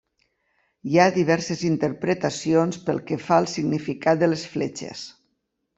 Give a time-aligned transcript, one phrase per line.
[0.91, 5.11] Hi ha diverses interpretacions pel que fa al significat de les fletxes.